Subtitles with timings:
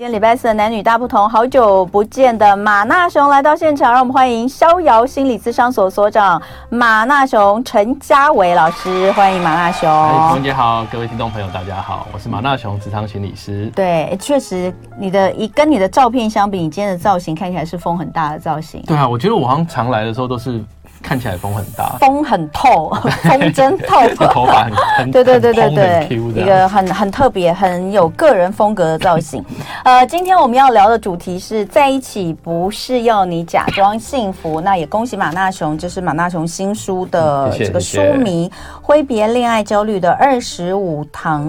[0.00, 6.40] 今天礼拜四的男女大不同，好久不见的马纳雄来到现场，让我们欢迎逍遥心理咨商所所长
[6.70, 9.90] 马纳雄陈家伟老师，欢迎马纳雄。
[9.90, 13.72] 哎，彤姐好，各位听众朋友大家好，我是马纳雄咨商心理师。
[13.74, 18.80] 对，确实你的一跟你的照片相比，你今天的造型看起来是风很大的造型。
[18.86, 20.64] 对啊，我觉得我好像常来的时候都是。
[21.02, 22.90] 看起来风很大，风很透，
[23.24, 29.44] 风真透，头发很 很对对对对对，一个很很特别、很有个人风格的造型。
[29.84, 34.60] 呃，今天我们要聊的主题是在一起不是要你假装幸福。
[34.60, 38.48] 那也恭喜马纳雄，就是马纳雄新书的这个书迷
[38.82, 41.46] 《挥别恋爱焦虑的二十五堂》。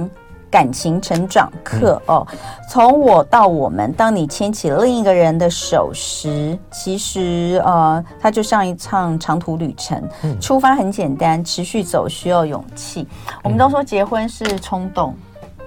[0.50, 2.26] 感情成长课哦，
[2.70, 10.02] 从我到我们，当你牵起另一个人的手时，其实呃，它就像一场长途旅程。
[10.42, 13.08] 出发很简单，持续走需要勇气。
[13.44, 15.16] 我们都说结婚是冲动，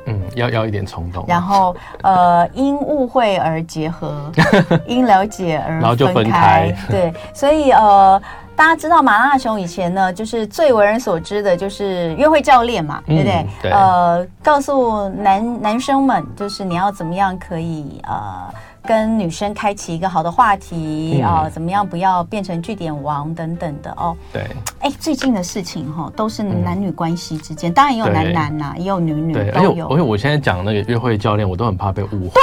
[0.06, 1.24] 嗯，要要一点冲动。
[1.28, 4.30] 然后呃， 因误会而结合，
[4.86, 6.74] 因了解而然后就分开。
[6.90, 8.20] 对，所以呃。
[8.54, 13.46] 大家知道马拉熊以前呢，就是最为人所知的，就是约会教练嘛，嗯、对不对？
[13.62, 13.70] 对。
[13.70, 18.52] 呃，告诉男男生们，就是你要怎么样可以呃
[18.84, 24.16] 跟女生开启一个好的话题啊、怎么样不要变成据点王等等的哦。
[24.32, 24.46] 对。
[24.80, 29.88] 哎，最近的事情哈、哦，都是男女关系之间，嗯、当然也有男男呐、啊，也有女女对都有。
[29.88, 32.40] 而且我现在讲那个约会教练，我都很怕被误会。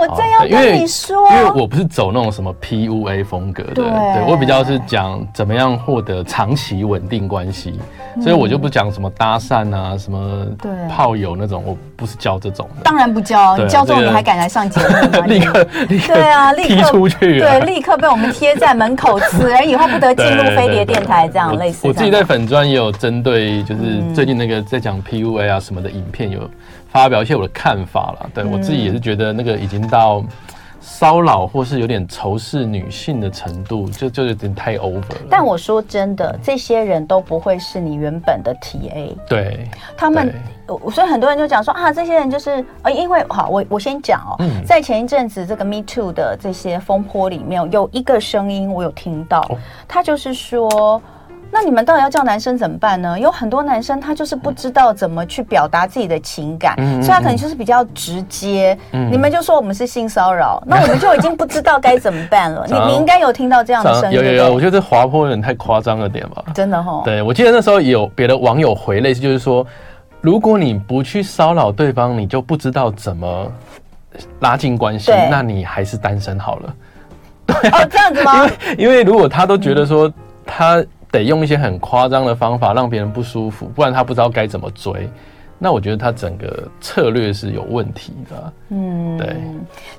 [0.00, 7.78] 我正要跟你说，因为我不是走那种什么 PUA 风格的，对，我比较是讲怎么样获得长期稳定关系，
[8.22, 10.46] 所以我就不讲什么搭讪啊，什么
[10.88, 12.82] 炮友那种，我不是教这种的。
[12.82, 15.20] 当然不教，你教这种你还敢来上节目？
[15.28, 21.86] 立刻，立刻，对啊，立刻踢出去，对，立刻被我们贴在门口，此人以后不得进入飞碟电台，这样类似。
[21.86, 26.48] 我自己在粉专也有针对，就是最近那个在讲 PUA 啊什么的影片有。
[26.90, 30.24] 发表一些我的看法了，对、嗯、我自己也是觉得那个已经到
[30.80, 35.26] 骚扰或是有点仇视女性的程度，就就有点太 over 了。
[35.28, 39.14] 但我说真的，这些人都不会是你原本的 TA。
[39.28, 40.34] 对，他们，
[40.90, 51.00] 所以很多人就讲说啊，这些人就是呃，因为好，我我先讲哦，嗯、在前一阵子这个 Me Too 的这些风波里面，有一个声音我有听到，哦、他就是说。
[51.52, 53.18] 那你们到底要叫男生怎么办呢？
[53.18, 58.78] 有很多男生他就是不知道怎么去表达自己的情感，嗯、所以他可能就是比较直接。
[58.92, 62.64] 嗯、你们就说我们是性骚扰，嗯、那我们就已经不知道该怎么办了。
[62.70, 66.44] 你你应该有听到这样的声音，有有有，我觉得这滑坡有点太夸张了点吧？
[66.54, 67.02] 真的哈。
[67.04, 69.66] 对，我记得那时候有别的网友回类似，就是说，
[70.20, 73.52] 如果你不去骚扰对方，你就不知道怎么
[74.38, 76.74] 拉近关系，那你还是单身好了。
[77.46, 78.46] 对、啊，哦，这样子吗？
[78.78, 80.10] 因为因为如果他都觉得说
[80.46, 80.82] 他。
[81.10, 85.08] 得用一些很夸张的方法让别人不舒服，不然他不知道该怎么追。
[85.62, 88.52] 那我觉得他整个策略是有问题的。
[88.70, 89.36] 嗯，对。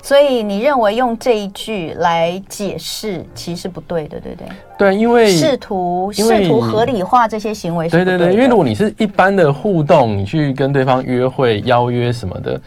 [0.02, 4.48] 所以你认为用这一句来解释，其实不对的，对不对？
[4.76, 8.18] 对，因为试图试图合理化这些行为是不对。
[8.18, 12.60] 对对对，因为如果你是一般的互动，你去跟对方约会、邀约什么的，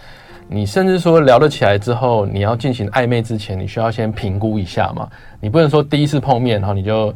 [0.47, 5.05] 你甚至说聊得起来之后，你要进行暧昧之前，你需要先评估一下嘛。
[5.41, 7.13] 你不能说第一次碰面，然后你就。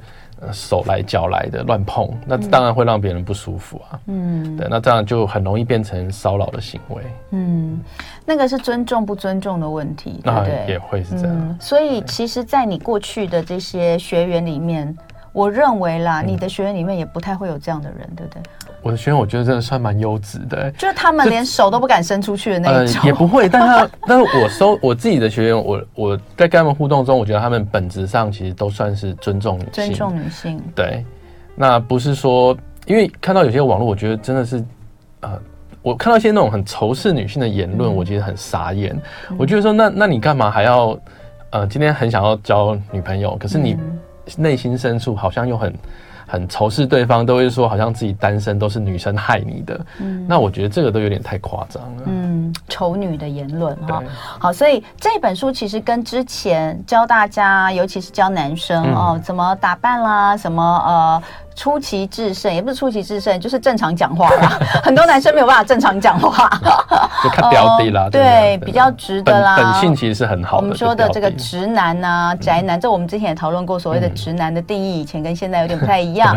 [0.52, 4.00] 手来脚来的乱碰，那当然会让别人不舒服啊。
[4.08, 7.04] 嗯，对，那这样就很容易变成骚扰的行为。
[7.32, 7.80] 嗯，
[8.26, 10.66] 那个是尊重不尊重的问题，对不对？
[10.68, 11.36] 也会是这样。
[11.36, 14.96] 嗯，所以，其实，在你过去的这些学员里面，
[15.32, 18.42] 我认为啦，你的学员里面也不太会有这样的人，对不对？
[18.82, 23.02] 我的学员我觉得真的算蛮优质的，就是他们连手都不敢伸出去的那一种。
[23.02, 30.62] 呃，也不会，但他， 但是我收我自己的学员，我我在跟他们互动中，我觉得他们本质上其实都算是尊重女性，尊重女性。
[30.74, 31.06] 对，
[31.56, 34.64] 那不是说，因为看到有些网络，我觉得真的是，
[35.20, 35.38] 呃，
[35.82, 38.96] 我看到一些那种很仇视女性的言论，嗯、我觉得很傻眼。
[39.30, 40.98] 嗯、我觉得说，那那你干嘛还要，
[41.50, 43.76] 呃，今天很想要交女朋友，可是你
[44.38, 45.74] 内心深处好像又很。
[46.32, 49.84] 很仇视对方，都会说好像自己单身都是女生害你的。
[49.98, 52.04] 嗯，那我觉得这个都有点太夸张了。
[52.06, 54.04] 嗯，丑女的言论哈。
[54.38, 61.24] 好，所以这本书其实跟之前教大家，尤其是教男生哦，怎么打扮啦，什么呃。
[61.60, 64.58] 出奇制胜也不是出奇制胜，就是正常讲话啦。
[64.82, 66.50] 很多男生没有办法正常讲话，
[67.22, 68.08] 就看标的啦。
[68.10, 69.58] 对，比较直的啦。
[69.58, 70.64] 本性其实是很好的。
[70.64, 76.34] 我们说的这个直男呐，宅男，这我们之前也讨论过，所谓的直男的定义，以前跟现在有点不太一样。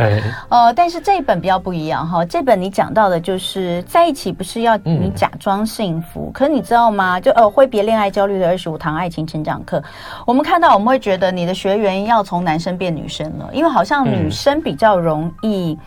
[0.48, 2.24] 呃，但是这一本比较不一样哈。
[2.24, 7.20] 这本你讲到的就是在一起不是要你假装幸福，可是你知道吗？
[7.20, 9.80] 就呃，挥别恋爱焦虑的二十五堂爱情成长课，
[10.26, 15.11] 我们看到我们会觉得你的学员要从男生变女生了，因为好像女生比较容。
[15.12, 15.78] 容易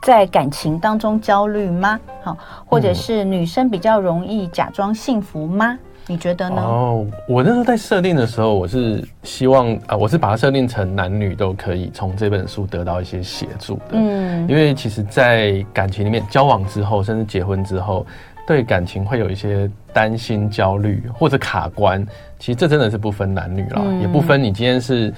[0.00, 2.00] 在感情当中焦虑吗？
[2.22, 5.78] 好，或者是女生比较容易假装幸福吗？
[6.08, 6.56] 你觉得呢？
[6.56, 13.92] 哦，我那时候在设定的时候，我是希望啊、呃，我是把它设定成男女都可以从这本书得到一些协助的。
[13.92, 18.04] 嗯，因为其实，在感情里面交往之后，甚至结婚之后，
[18.46, 22.06] 对感情会有一些担心、焦虑或者卡关。
[22.38, 25.14] 其实这真的是不分男女了，嗯、也不分你今天是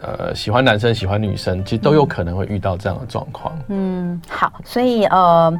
[0.00, 3.52] 呃喜欢男生、喜欢女生，其实都有可能会遇到这样的状况。
[3.66, 5.52] 嗯，好，所以呃，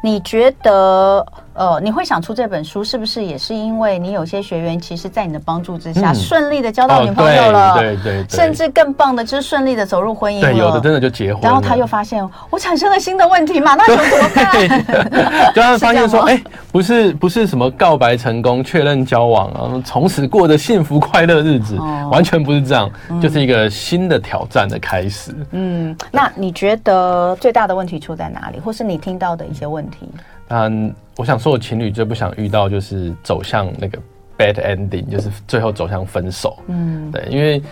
[0.00, 1.26] 你觉得？
[1.52, 10.40] 呃，你会想出这本书，是不是也是因为你有些学员，其实，在你的帮助之下，顺、嗯、利的交到女朋友了，哦、对，对对对，甚至更棒的，就是顺利的走入婚姻。
[10.40, 11.42] 对，有的真的就结婚。
[11.42, 15.52] 然后他又发现，我产生了新的问题嘛，那怎么办？
[15.52, 25.34] 就他发现说，哎、欸，不是不是什么告白成功、确认交往，然后从此过着幸福快乐日子，哦、完全不是这样，嗯、就是一个新的挑战的开始。
[25.52, 30.08] 嗯，那你觉得最大的问题出在哪里，或是你听到的一些问题？
[30.48, 33.98] 嗯，我想说，我情侣最不想遇到就是走向那个
[34.36, 36.58] bad ending，就是最后走向分手。
[36.66, 37.62] 嗯，对，因为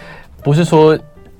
[0.43, 0.97] 不是说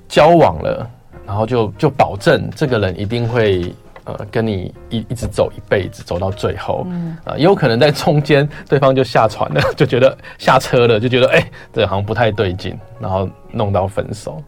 [0.07, 0.89] 交往了，
[1.25, 3.73] 然后就就保证这个人一定会
[4.17, 6.85] 呃跟你一一直走一辈子，走到最后。
[6.89, 14.41] 嗯，啊，也有可能在中间对方就下船了， 就觉得下车了，就觉得哎、欸，这好像不太对劲，然后弄到分手。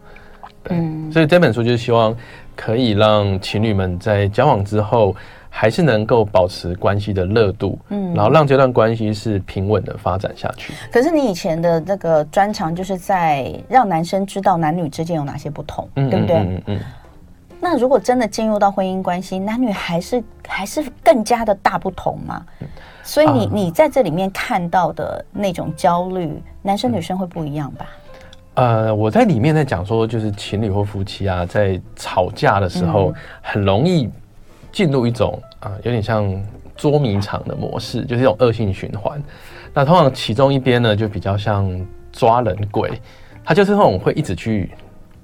[0.62, 2.16] 对，嗯，所以这本书就是希望
[2.54, 5.14] 可以让情侣们在交往之后。
[5.54, 10.72] 还是能够保持关系的热度，嗯，然后让这段关系是平稳的发展下去。
[10.90, 16.36] 可是你以前的那个专长就是在让男生知道男女之间有哪些不同，嗯、对不对？
[16.36, 16.80] 嗯嗯，嗯。
[17.62, 22.44] 那如果真的进入到婚姻关系，男女还是还是更加的大不同嘛？
[23.04, 27.86] 所以你、啊、你在这里面看到的那种焦虑，男生女生会不一样吧？
[28.54, 34.10] 呃，我在里面在讲说，就是情侣或夫妻啊，在吵架的时候很容易。
[34.72, 36.34] 进入一种啊，有点像
[36.74, 39.22] 捉迷藏的模式，就是一种恶性循环。
[39.74, 41.70] 那通常其中一边呢，就比较像
[42.10, 42.98] 抓人鬼，
[43.44, 44.72] 他就是那种会一直去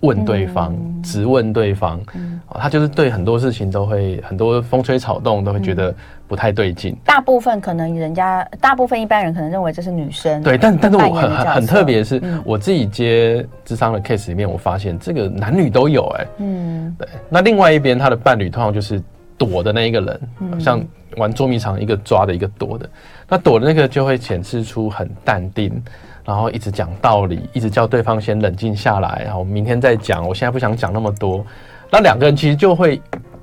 [0.00, 2.00] 问对方，质、嗯、问对方。
[2.14, 5.94] 嗯，他就是对很多事情都会很多风吹草动都会觉得
[6.26, 6.96] 不太对劲。
[7.04, 10.42] 大部分可能人家，大部分一般人可能认为这是女生。
[10.42, 16.28] 对，但但是我很很很特别是，我自己接智商的 case 里面，我发现这个男女都有哎、欸。
[16.38, 17.08] 嗯，对。
[17.28, 19.02] 那另外一边他的伴侣通常就是。
[19.40, 20.84] 躲的那一个人，像
[21.18, 22.88] 玩捉迷藏，一个抓的，一个躲的。
[23.28, 25.82] 那躲的那个就会显示出很淡定，
[26.24, 30.26] 然后一直讲道理，一直叫对方先冷静下来，然后明天再讲。
[30.26, 31.44] 我现在不想讲那么多。
[31.90, 33.00] 那两个人其实就会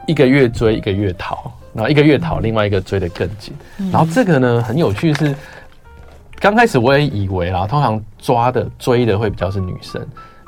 [0.07, 3.53] 一个越追一个越逃，然后一个越逃，另外一个追得更紧。
[3.91, 5.35] 然后这个呢，很有趣是，
[6.39, 10.05] 刚开始我也以为啦，通常抓的追的会比较是女生，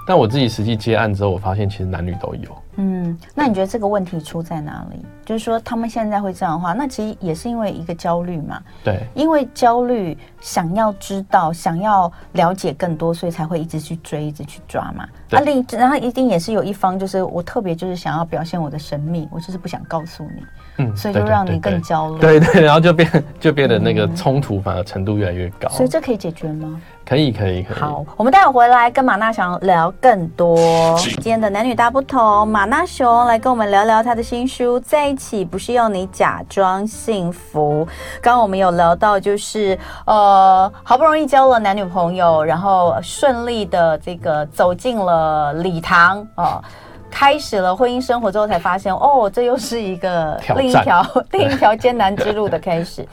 [0.08, 2.58] 但我自己实际接案之后，我发现其实男女都有。
[2.80, 5.04] 嗯，那你觉得这个问题出在哪里？
[5.26, 8.62] 就是说他们现在会这样的话，那其实也是因为一个焦虑嘛。
[8.84, 15.08] 对，因为焦虑，想要知道，想要了解更多，所以才会一直去追，一直去抓嘛。
[15.28, 20.44] 对啊，另然后一定也是有一方，就是我特别就是想要表现我的神秘，我就是不想告诉你。
[20.78, 22.20] 嗯，所以就让你更焦虑。
[22.20, 25.68] 对，对对，然后就变就变得那个冲突反而程度越来越高。
[25.70, 26.80] 所以这可以解决吗？
[27.08, 27.78] 可以，可以，可以。
[27.80, 30.58] 好，我们待会回来跟马娜熊聊更多
[31.00, 32.46] 今天的男女大不同。
[32.46, 37.86] 马娜熊来跟我们聊聊他的新书《在一起不是要你假装幸福》。
[38.22, 46.62] 刚刚我们有聊到，就是呃，好不容易交了男女朋友，然后顺利的这个走进了礼堂哦，
[47.10, 53.08] 开始了婚姻生活之后，才发现哦，这又是一个另一条 另一条艰难之路的开始。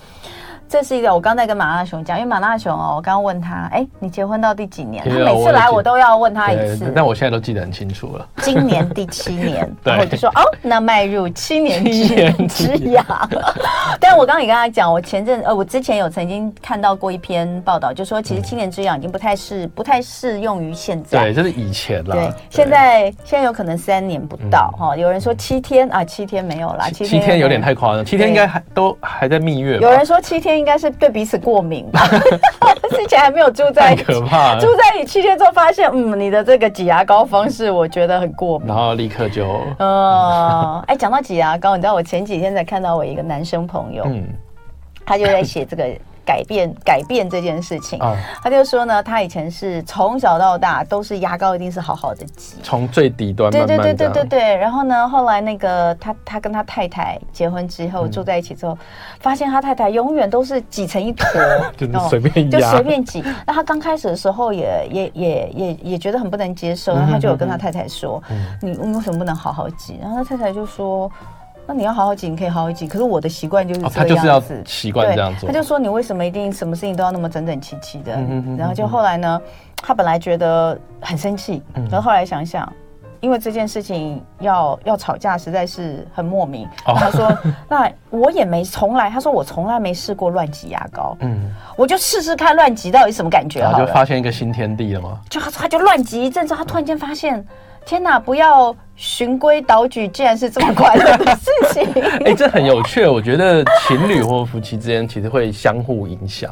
[0.68, 5.04] 这是一个，我刚才跟马大雄讲，因为马大雄哦，我刚刚问他，哎，你结婚到第几年？
[5.08, 8.26] 他每次来我都要问他一次，但我现在都记得很清楚了。
[8.38, 11.84] 今年第七年， 然后我就说，哦，那迈入七年
[12.48, 13.04] 之 痒。
[14.00, 21.20] 但我刚刚也跟他讲，我前阵呃，我之前有曾经看到过一篇报道，就说其实七年之痒已经不太适不太适用于现在。
[21.20, 22.16] 对，这是以前了。
[22.16, 29.78] 对，现在现在有可能三年不到哈，有人说七天啊，七天没有啦，七七天有点太夸张，七天应该还都还在蜜月。
[29.78, 30.53] 有人说七天。
[30.58, 32.00] 应该是对彼此过敏吧，
[32.90, 34.58] 之前还没有住在一起，可怕。
[34.58, 44.24] 住在一起七天之后发现，嗯，你的这个挤牙膏方式我觉得很过敏，然后立刻就，嗯，哎，讲到挤牙膏，你知道我前几天才看到我一个男生朋友，嗯，
[45.04, 45.84] 他就在写这个。
[46.24, 54.56] 改变改变这件事情，哦、他就说呢，他以前是从小到大都是牙膏一定是好好的挤，从最底端慢慢对对对对对对。
[54.56, 58.76] 然后呢，后来那个他他跟他太太结婚之后、嗯、住在一起之后，
[59.20, 61.26] 发现他太太永远都是挤成一坨，
[61.76, 63.22] 就随便就随便挤。
[63.46, 71.10] 那他刚开始的时候也也也也也觉得很不能接受，然后他就有跟他太太说：“嗯、你你为什么不能好好挤？”然后他太太就说。
[71.66, 72.86] 那你要好好挤，你可以好好挤。
[72.86, 75.48] 可是我的习惯就是这样子，他就是要习惯这样做。
[75.48, 78.12] 他就说你为什么一定什么事情都要那么整整齐齐的？
[78.58, 79.40] 然后就后来呢，
[79.76, 82.70] 他本来觉得很生气，然后后来想想，
[83.20, 86.68] 因为这件事情要要吵架实在是很莫名。
[86.84, 87.32] 他说
[87.66, 91.16] ：“那我也没从来，他说我从来没试过乱挤牙膏。
[91.20, 93.60] 嗯，我就试试看乱挤到底什么感觉。
[93.60, 95.18] 然后就发现一个新天地了吗？
[95.30, 97.42] 就他他就乱挤一阵子，他突然间发现。”
[97.84, 98.18] 天哪！
[98.18, 102.02] 不要循规蹈矩，竟然是这么快乐的事情。
[102.24, 103.06] 哎、欸，这很有趣。
[103.06, 106.50] 我觉得情侣或夫妻之间其实会相互影响，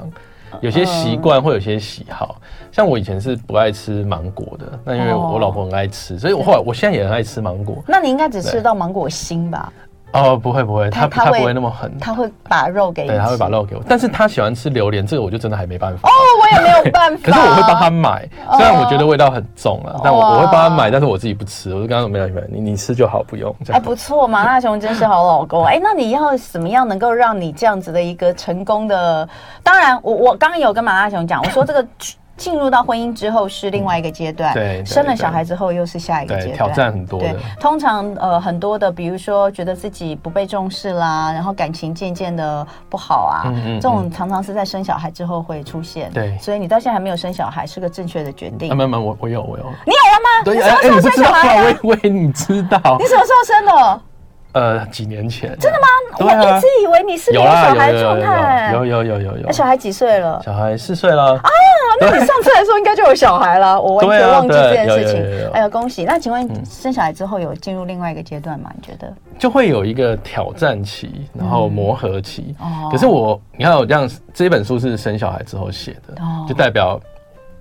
[0.60, 2.36] 有些习惯会有些喜好。
[2.70, 7.82] 像我以前是不爱吃芒果的，那因为我老婆很爱吃，所以我后来我现在也很爱吃芒果。
[7.86, 9.72] 那你应该只吃到芒果心吧？
[10.12, 16.08] 哦，不会不会，他他不会那么狠，他会把肉给你，对，他会把肉给我，但是他喜欢吃榴莲，这个我就真的还没办法。
[16.08, 17.22] 哦，我也没有办法。
[17.24, 23.54] 可是我会帮他买，虽然我觉得味道很重啊，但我我会帮他买，但是我自己不吃，我就跟他说没有没有，你你吃就好，不用。
[23.70, 25.64] 哎，不错，麻辣熊真是好老公。
[25.64, 29.28] 哎，那你要怎么样能够让你这样子的一个成功的？
[29.62, 31.86] 当然，我我刚刚有跟麻辣熊讲，我说这个。
[32.36, 37.20] 进入到婚姻之后是另外一个阶段，对，生了小孩之后又是下一个阶段，挑战很多。
[37.20, 46.10] 对，通常呃很多的，比如说觉得自己不被重视啦，然后感情渐渐的不好啊，这种常常是在生小孩之后会出现。
[46.12, 48.74] 对，所以你到现在还没有生小孩，是个正确的决定。
[48.76, 49.64] 没有没有，我我有我有。
[49.86, 50.44] 你有了吗？
[50.44, 51.42] 对，哎，你不知道啊？
[51.82, 52.78] 我以为你知道。
[52.98, 54.00] 你什么时候生的？
[54.52, 55.56] 呃，几年前。
[55.58, 55.86] 真的吗？
[56.18, 58.70] 我一直以为你是没有小孩状态。
[58.74, 59.42] 有有有有有。
[59.46, 60.40] 那小孩几岁了？
[60.44, 61.34] 小孩四岁了。
[61.34, 61.50] 啊。
[62.00, 65.50] 那你上次来说应该就有小孩了， 我完全忘记这件事情。
[65.52, 66.04] 哎呀，恭喜！
[66.04, 68.70] 那请问生小孩之后有进入另外一个阶段吗？
[68.74, 69.12] 你觉得？
[69.38, 72.56] 就会有一个挑战期，然后磨合期。
[72.60, 72.88] 哦。
[72.90, 76.14] 可是我，你看我这样，这本书是生小孩之后写的，
[76.48, 77.00] 就代表。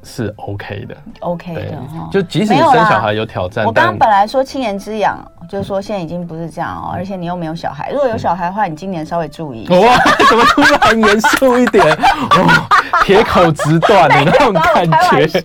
[0.04, 1.78] 是 OK 的，OK 的，
[2.12, 5.18] 就即使你生小孩有挑战，我刚刚本来说七年之痒，
[5.48, 9.68] 就是说现在已经不是这样哦，而且你又没有小孩，如果有小孩的话，你今年稍微注意。
[9.70, 9.98] 哇，
[10.30, 11.86] 怎么突然严肃一点？
[11.92, 12.68] 哦，
[13.04, 15.44] 铁口直断的 那种感觉。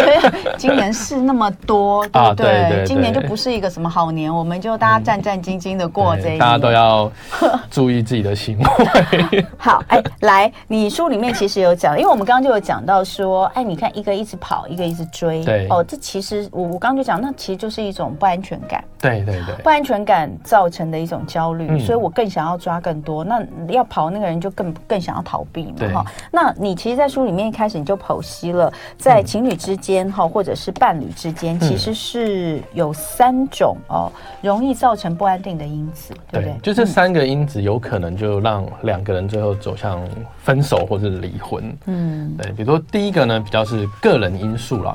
[0.56, 2.84] 今年事那么多，对不对？
[2.86, 6.38] 今年就不是一个什么好年，我们就大家战战兢兢的过这一年。
[6.38, 7.12] 大家都要
[7.70, 9.44] 注意自己的行为。
[9.58, 13.76] 好，哎，来，你书里面其实有讲，因为我们刚刚就有讲到说，哎，你。
[13.82, 23.24] 看一个一直跑，一个一直追，对哦，这其实我我刚刚就讲，那其实就是一种不安全感，对对对，不安全感造成的一种焦虑，嗯、所以我更想要抓更多。
[23.24, 26.06] 那要跑那个人就更更想要逃避嘛，哈。
[26.30, 36.56] 那你其实，在书里面一开始你就剖析了，在情侣之间哈，嗯、或者是伴侣之间，其实是有三种哦，容易造成不安定的因子，对不对？
[36.62, 40.00] 就这三个因子，有可能就让两个人最后走向
[40.38, 41.76] 分手或者是离婚。
[41.86, 43.66] 嗯，对，比如说第一个呢，比较。
[43.72, 44.94] 是个人因素啦，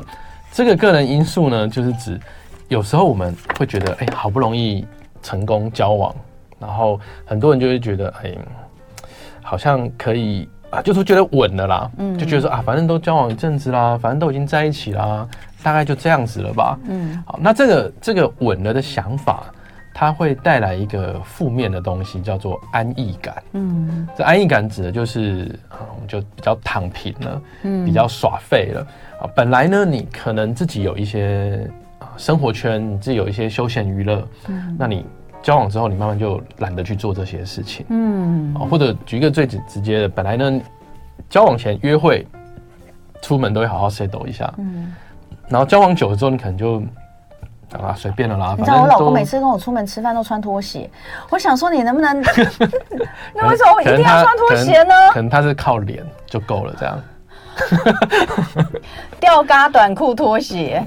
[0.51, 2.19] 这个个人因素呢，就是指
[2.67, 4.85] 有时候我们会觉得，哎、欸，好不容易
[5.23, 6.13] 成功交往，
[6.59, 8.37] 然后很多人就会觉得，哎、欸，
[9.41, 15.27] 好像可以啊，就是觉得稳了啦，嗯，就觉得说啊，反正都交往一阵子啦，反正都已经在一起啦，
[15.63, 19.43] 大概就这样子了吧，嗯，好，那这个这个稳了的想法。
[19.99, 23.41] 它会带来一个负面的东西，叫做安逸感。
[23.53, 28.87] 嗯，这安逸感指的就是啊，我们就比较躺平了，嗯，比较耍废了
[29.19, 29.25] 啊。
[29.35, 35.03] 本来呢，你可能自己有一些啊生活圈，你自己有一些休闲娱乐，嗯，那你
[35.41, 40.61] 交往之后，你慢慢就懒得去做这些事情，嗯，啊，或者举一个最直直接的，本来呢，
[41.29, 42.27] 交往前约会，
[43.21, 44.93] 出门都会好好 settle 一下，嗯，
[45.47, 46.81] 然后交往久了之后，你可能就。
[47.81, 48.55] 啊，随便了啦。
[48.57, 50.89] 你知道我老公每次跟我出门吃饭都穿拖鞋，
[51.29, 52.21] 我想说你能不能？
[53.35, 54.93] 那为什么我一定要穿拖鞋呢？
[55.11, 56.97] 可能他是靠脸就够了，这样。
[59.19, 60.83] 吊嘎短裤拖鞋，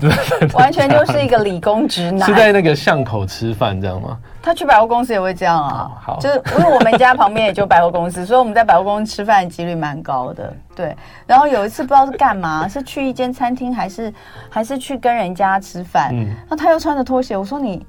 [0.54, 2.28] 完全就是一个理工直男。
[2.28, 4.16] 是在那个巷口吃饭这样吗？
[4.42, 5.90] 他去百货公司也会这样啊。
[6.00, 10.52] 好，就是因为我们家旁边也就百货公司， 所以我们在百货公司吃饭的几率蛮高的。
[10.74, 10.96] 对，
[11.26, 14.12] 然后有一次不知道是干嘛， 是去一间餐厅，还是
[14.48, 16.10] 还是去跟人家吃饭？
[16.12, 17.84] 嗯，那他又穿着拖鞋，我说你，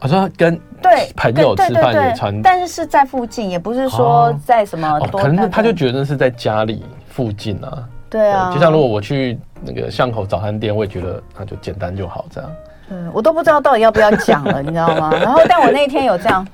[0.00, 7.82] 我说跟对朋友吃饭也穿，但是是在附近，也不是说在什么，可能他就觉得是在家里附近啊。
[8.10, 12.50] 对啊，就像如果我去那个巷口早餐店，我也觉得那就简单就好这样。
[12.90, 15.10] 嗯，我都不知道到底要不要讲了，你知道吗？
[15.12, 16.46] 然后，但我那天有这样，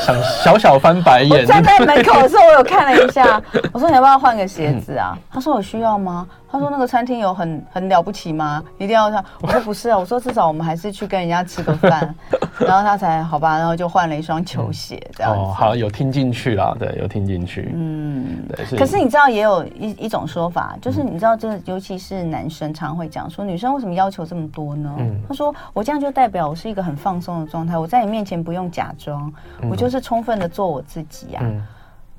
[0.00, 1.46] 想小小翻白眼。
[1.46, 3.42] 站在门口的时候，我有看了一下，
[3.72, 5.16] 我说你要不要换个鞋子啊？
[5.32, 6.26] 他说我需要吗？
[6.54, 8.62] 他说那个餐厅有很很了不起吗？
[8.78, 9.24] 一定要他？
[9.42, 12.14] 我说不是啊，我说至少我们还是去跟人家吃个饭，
[12.64, 15.40] 然后他才好吧，然后就换了一双球鞋这样子。
[15.40, 17.72] 哦，好，有听进去啦，对，有听进去。
[17.74, 18.78] 嗯，对。
[18.78, 24.94] 可是你知道也有一一种说法，就是你知道这，尤其是男生常会讲说，女生为什么要求这么多呢？
[25.00, 29.32] 嗯，他说我这样就代表我是一个很放松的状态，我在你面前不用假装，
[29.68, 31.40] 我就是充分的做我自己呀。
[31.42, 31.60] 嗯，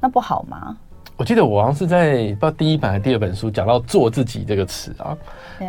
[0.01, 0.75] 那不好吗？
[1.17, 5.17] 我记得我好像是在不知道第一版还是第二本书讲到“做自己”这个词啊，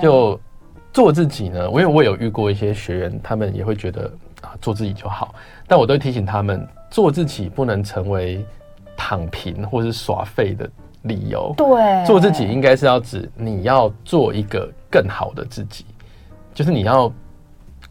[0.02, 0.38] 就
[0.92, 1.70] 做自己呢。
[1.70, 4.10] 我因为我有遇过一些学员，他们也会觉得
[4.42, 5.34] 啊，做自己就好，
[5.66, 8.44] 但我都会提醒他们，做自己不能成为
[8.96, 10.68] 躺平或是耍废的
[11.02, 11.54] 理由。
[11.56, 15.84] 对，做自己应该是要指你要做一个更好的自己，
[16.54, 17.12] 就是你要。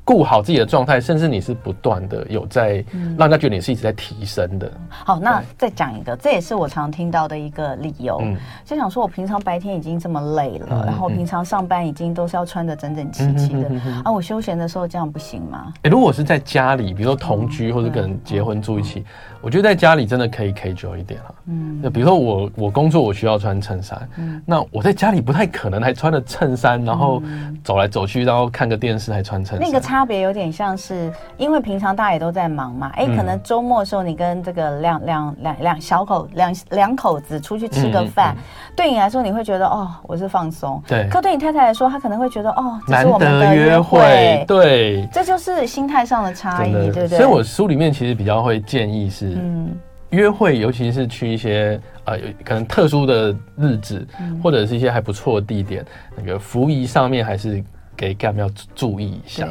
[0.06, 2.86] 顾好自己的状态，甚至你是不断的有在
[3.18, 4.68] 让人家觉得你是一直在提升的。
[4.68, 15.74] 嗯、好，那再讲一个，这也是我常听到的一个理由，嗯、就想说我平常白天已经这么累了，嗯、然后平常上班已经都是要穿的整整齐齐的，嗯、啊，我休闲的时候这样不行吗？
[15.82, 19.06] 欸、如果是在家里，比如说同居或者跟人结婚住一起，嗯、
[19.42, 21.34] 我觉得在家里真的可以 casual 一点哈。
[21.48, 27.24] 嗯，那比如说我我工作我需要穿衬衫，嗯，那我在家里不太可能还穿着衬衫，然后
[27.64, 29.68] 走来走去，然后看个电视还穿衬衫。
[29.68, 41.08] 那个差别有点像是，因为平常大家也都在忙嘛，哎、欸，可能周末的时候你跟这个两两两两小口两两口子出去吃个饭，嗯嗯、对你来说你会觉得哦，我是放松，对。
[41.10, 47.08] 可对你太太来说，她可能会觉得哦，这是我们的约会，对，这就是心态上的差异，对不对？
[47.08, 49.74] 所以我书里面其实比较会建议是，嗯，
[50.10, 55.86] 约会尤其是去一些呃可能特殊的日子，嗯、或者是一些还不错的地点，
[56.18, 57.64] 那个服仪上面还是。
[57.96, 59.48] 给干嘛要注意一下？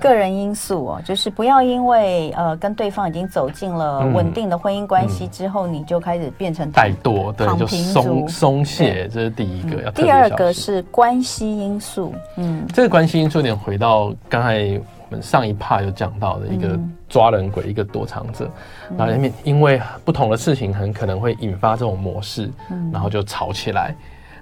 [0.00, 9.90] 个人因素哦，就是不要因为呃跟对方已经走进了稳定的婚姻关系之后，你就开始变成怠惰，对，就松松懈，这是第一个要。
[9.90, 14.80] 第二个是关系因素，嗯，这个关系因素有点回到刚才
[15.10, 18.50] 我们上一 part 有讲到的一个抓人鬼，一个躲藏者，
[18.96, 22.50] 然后因为不同的事情很可能会引发这种模式，
[22.90, 23.94] 然后就吵起来。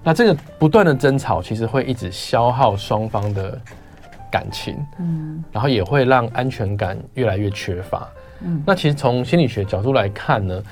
[0.03, 3.61] 那这个不断的争吵，其实会一直消耗双方的
[4.31, 8.09] 感情，嗯，然后也会让安全感越来越缺乏，
[8.41, 8.63] 嗯。
[8.67, 10.63] 那其实从心理学角度来看呢，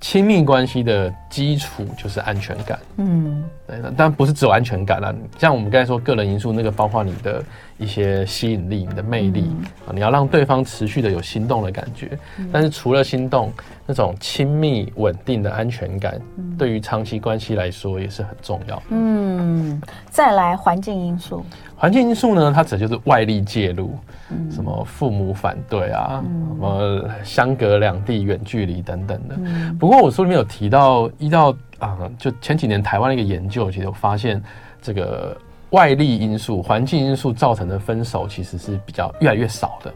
[0.00, 7.42] 亲密关系的基础就是安全感，嗯，对，但不是只有安全感啦，像我们刚才说个人因素，那个包括你的
[7.78, 9.50] 一些吸引力、你的魅力
[9.86, 12.16] 啊，你要让对方持续的有心动的感觉。
[12.52, 13.52] 但是除了心动，
[13.86, 16.20] 那种亲密稳定的安全感，
[16.56, 18.80] 对于长期关系来说也是很重要。
[18.90, 21.44] 嗯，再来环境因素。
[21.80, 23.96] 环境因素呢，它指的就是外力介入，
[24.30, 29.36] 嗯、什么父母反对啊，嗯、什么相隔两地、远距离等等的。
[29.38, 34.42] 嗯、不过我书里面有提到，依照啊，就前几年台湾的一个研究，其实我发现
[34.82, 35.36] 这个
[35.70, 39.94] 外力因素、环境因素造成的分手，其实是比较越来越少的。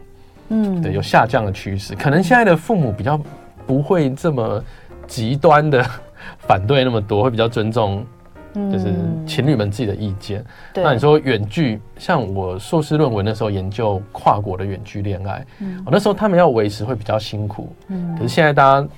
[0.50, 1.96] 嗯，对，有下降的趋势。
[1.96, 3.20] 可能现在的父母比较
[3.66, 4.62] 不会这么
[5.08, 5.84] 极端的
[6.46, 8.06] 反对那么多，会比较尊重。
[8.54, 8.92] 就是
[9.26, 10.40] 情侣们自己的意见。
[10.74, 18.88] 嗯、那你说远距，像我硕士论文那时候研究跨国的远距恋爱，嗯，那时候他们要维持会比较辛苦，嗯，可是现在大家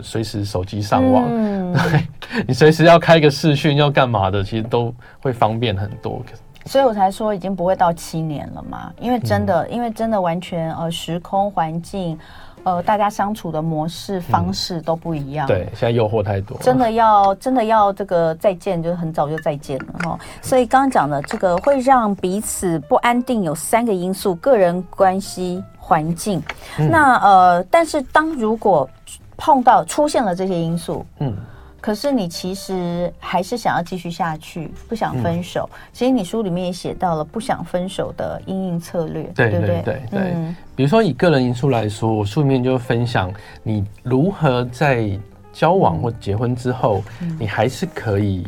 [0.00, 6.22] 随时手机上网，嗯、 对，你随时要开个视讯要干嘛的，其实都会方便很多。
[6.64, 12.18] 所以我才说已经不会到七年了嘛，因为真的，嗯、因为真的完全呃时空环境。
[12.64, 15.46] 呃，大家相处的模式方式都不一样。
[15.46, 20.18] 嗯、对，现在诱惑太多，真的要真的要这个再见，就是很早就再见了哈。
[20.40, 26.42] 所以刚刚讲的这个会让彼此不安定，有三个因素：个人关系、环境。
[26.78, 28.88] 嗯、那呃，但是当如果
[29.36, 31.36] 碰到出现了这些因素，嗯。
[31.82, 35.68] 可是你其实还是想要继续下去，不想分手。
[35.72, 39.82] 嗯、其实你书里面也写到了不想分手的因应策略，对对对？
[39.82, 40.20] 对。
[40.34, 45.10] 嗯、比如说以个人因素来说，我书里面就分享你如何在
[45.52, 48.46] 交往或结婚之后，嗯、你还是可以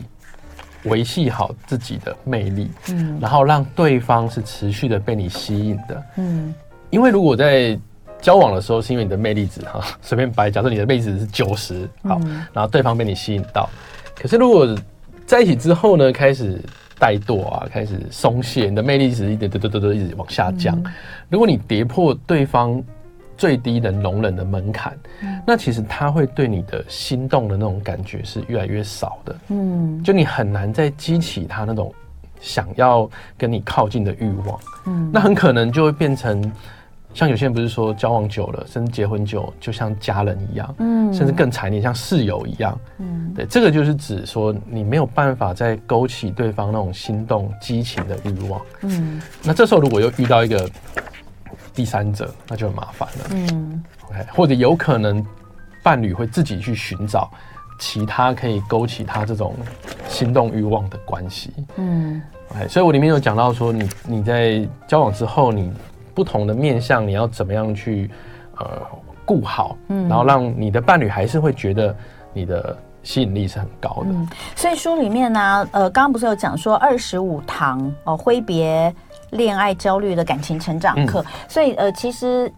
[0.85, 6.55] 维系好自己的魅力，嗯，然后让对方是持续的被你吸引的，嗯，
[6.90, 7.77] 因为如果在
[8.24, 12.18] 交往的时候是因为你的魅力值哈， 随便摆，假设你的魅力值是九十，好，
[12.54, 13.68] 然后对方被你吸引到，
[14.16, 14.74] 可是如果
[15.26, 16.58] 在一起之后呢，开始
[16.98, 20.74] 怠惰啊，开始松懈，你的魅力值一点点点点一直往下降。
[21.28, 22.82] 如果你跌破对方
[23.37, 24.98] 最低能容忍的门槛，
[25.46, 29.37] 那其实他会对你的心动的那种感觉是越来越少的。
[29.48, 31.92] 嗯，就你很难再激起他那种
[32.40, 33.06] 想要
[33.37, 34.58] 跟你靠近的欲望。
[34.87, 36.50] 嗯，那很可能就会变成。
[37.14, 50.68] 像有些人不是说交往久了，甚至结婚久，就像家人一样，嗯，甚至更惨一点，像室友一样，嗯，对，这个就是指说你没有办法再勾起对方那种心动、激情的欲望，嗯，那这时候如果又遇到一个
[51.72, 55.24] 第三者，那就很麻烦了，嗯，OK，或者有可能
[55.85, 57.31] 伴侣会自己去寻找
[57.79, 59.55] 其他可以勾起他这种
[60.09, 65.72] 心动欲望的关系，嗯，OK，所以我里面有讲到说你，你你在交往之后，你。
[66.14, 68.11] 不同的面向，你要怎么样去
[68.59, 68.81] 呃
[69.24, 71.94] 顾好，嗯，然后让你的伴侣还是会觉得
[72.33, 74.07] 你的吸引力是很高的。
[74.11, 78.94] 嗯，所以书里面呢，呃，刚刚不是有讲说二十五堂哦挥别
[79.31, 82.53] 恋爱焦虑的感情成长课，嗯，所以呃其实。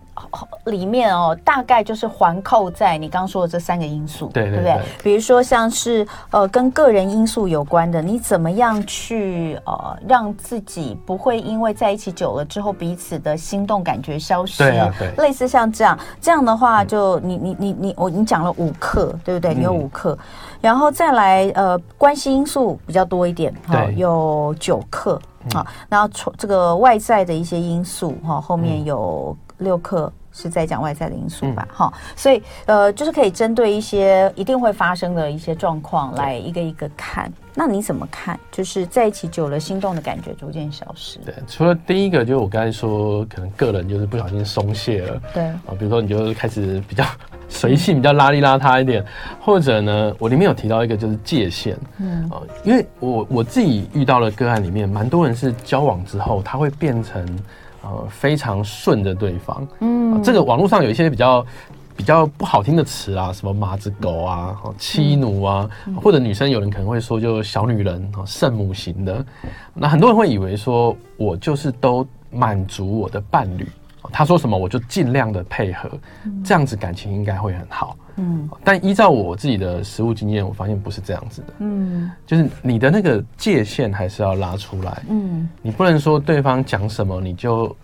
[0.65, 4.81] 里面哦，大概就是环扣在你刚刚说的这三个因素，对对，不对？
[5.03, 14.59] 比如说像是呃跟个人因素有关的，你怎么样去呃让自己不会因为在一起久了之后彼此的心动感觉消失？
[14.59, 19.55] 对啊，对，类似像这样这样的话就，你你你你我你讲了五课，对不对？
[19.55, 20.27] 你有五课，嗯、
[20.61, 25.21] 然后再来呃关系因素比较多一点，哈、哦，有九课，
[25.55, 29.37] 好、嗯，然后从这个外在的一些因素哈、哦，后面有。
[29.59, 37.33] 六课是在讲外在的因素吧，哈、嗯，所以呃，就是可以针对一些一定会发生的一些状况来一个一个看。
[37.55, 38.39] 那你怎么看？
[38.53, 41.19] 就是在一起久了，心动的感觉逐渐消失。
[41.21, 47.03] 对，除了第一个，就是我刚才说，可能个人就是不小心松懈了，对啊，比如说你就开始比较
[47.49, 49.03] 随性，比较邋里邋遢一点，
[49.41, 57.27] 或者呢，我里面有提到一个就是界限，嗯啊，因为我我自己遇到了个案里面，蛮多人是交往之后，他会变成。
[57.91, 61.47] 呃，非常顺着对方，嗯、啊，这个网络上有一些比较
[61.97, 69.25] 比较不好听的词啊，什么马子狗啊、妻奴啊，嗯、或者女生有人可能会说就小女人啊、圣母型的，
[69.73, 73.67] 那很多人会以为说我就是都满足我的伴侣。
[74.17, 75.91] 他说什么我就尽量的配合，
[76.43, 77.95] 这样子感情应该会很好。
[78.17, 81.49] 嗯，但依照我自己的实务经验，我发现不是这样子的。
[81.59, 85.03] 嗯，就是你的那个界限还是要拉出来。
[85.11, 87.77] 嗯，你不能说对方讲什么你就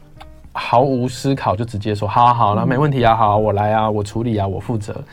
[0.55, 5.05] 毫无思考就直接说好好了，没问题啊，好，我来啊，我处理啊，我负责。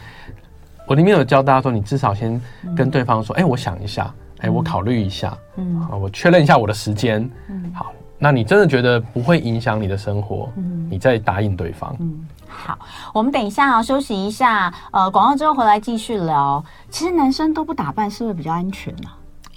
[0.88, 2.42] 我里面有教大家说，你至少先
[2.78, 7.30] 跟对方说，哎，我想一下，哎，我考虑一下，嗯，好我确认一下我的时间。
[7.50, 7.92] 嗯，好。
[8.20, 10.52] 那你真的觉得不会影响你的生活？
[10.58, 11.96] 嗯，你再答应对方。
[12.00, 12.78] 嗯，好，
[13.14, 14.74] 我们等一下啊，休息一下。
[14.92, 16.64] 呃，广告之后回来继续聊。
[16.90, 19.10] 其实男生都不打扮，是不是比较安全呢？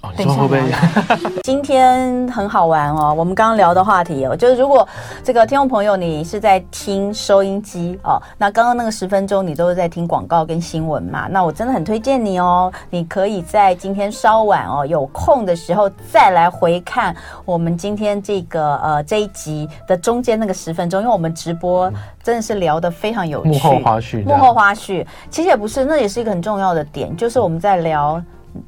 [1.43, 3.13] 今天很好玩哦。
[3.17, 4.87] 我们刚刚聊的话题哦，就是如果
[5.23, 11.27] 这个听众朋友你是在听收音机哦，那刚刚那个十分钟你都是在听广告跟新闻嘛？
[11.29, 23.49] 那我真的很推荐你哦，你可以在今天稍晚哦有空的时候再来回看我们今天这个呃这一集的中间那个十分钟，因为我们直播真的是聊得非常有趣。
[23.49, 28.21] 幕后花絮，幕后花絮，其实也不是，那也是一个很重要的点，就是我们在聊。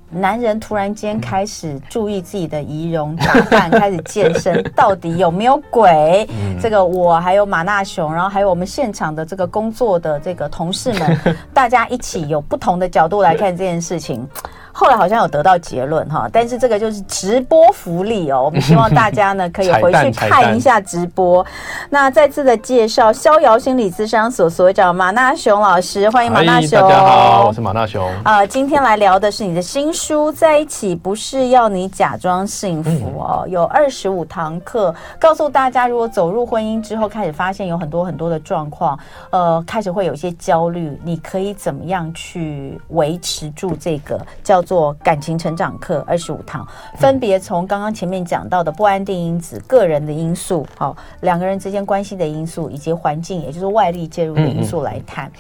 [0.10, 6.28] 男人突然间开始注意自己的仪容打扮，开始健身，到底有没有鬼？
[6.62, 11.18] 这个我还有马纳熊，然后还有我们现场的这个工作的这个同事们，
[11.54, 14.28] 大家一起有不同的角度来看这件事情。
[14.78, 21.44] 后来好像有得到结论哈，但是这个就是直播福利哦，我们希望大家呢可以 回去看一下直播。
[21.90, 26.78] 那再次的介绍，逍遥心理咨商所所长马纳雄老师，欢迎马纳雄。
[26.82, 28.06] 大家好，我是马纳雄。
[28.24, 44.65] 啊、呃，今天来聊的是你的新书《在一起不是要你假装幸福》哦，嗯、有二十五堂课，告诉大家如果走入婚姻之后，开始发现有很多很多的状况，呃，开始会有一些焦虑，你可以怎么样去维持住这个叫。
[44.66, 55.32] 做感情成长课二十五堂，分别从刚刚前面讲到的不安定因子、个人的因素，好，两个人之间关系的因素，以及环境，也就是外力介入的因素来谈。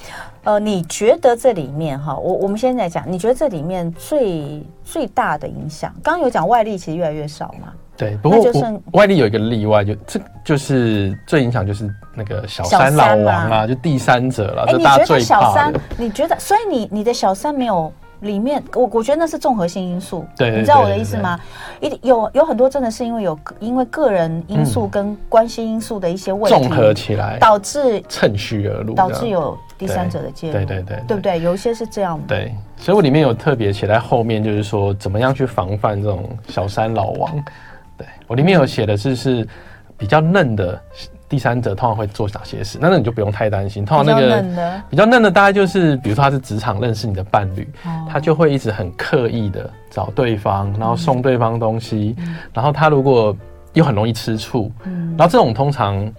[0.44, 7.74] 呃，你觉得这里面哈，我我们现在讲，你觉得这里面最最大的影响，刚刚有讲外力其实越来越少嘛？
[7.98, 8.52] 对，不过就
[8.92, 14.68] 外力有一个例外，就这就是最影响就是那个小三老王啊，就第三者了。
[14.68, 15.42] 这大家最怕的。
[15.42, 15.74] 你觉得小三？
[15.98, 16.40] 你觉得？
[16.40, 17.92] 所以你你的小三没有？
[18.22, 21.40] 里面，我我觉得那是综合性因素，对，对，你知道我的意思吗？
[21.80, 31.40] 一定有有很多真的是因为有因为个人因素跟关系因素的一些问题综合起来，导致趁虚而入，导致有第三者的介入，对对对，对不对？
[31.42, 32.56] 有一些是这样的，对。
[32.78, 37.32] 所以我里面有特别写在后面，就是说怎么样去防范这种小三老王。
[37.98, 39.48] 对，我里面有写的是是
[39.98, 40.82] 比较嫩的。
[41.28, 42.78] 第三者通常会做哪些事？
[42.82, 43.84] 那那你就不用太担心。
[43.84, 47.68] 通常那个比较嫩的，大概就是比如说他是职场认识你的伴侣，
[48.10, 52.16] 他就会一直很刻意的找对方，然后送对方东西，
[52.54, 53.36] 然后他如果
[53.74, 56.12] 又很容易吃醋，然后这种通常